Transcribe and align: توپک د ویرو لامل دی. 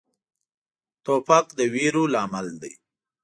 توپک 1.03 1.45
د 1.57 1.59
ویرو 1.73 2.03
لامل 2.13 2.47
دی. 2.61 2.73